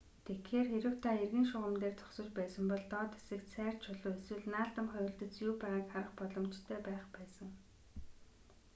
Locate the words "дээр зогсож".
1.81-2.27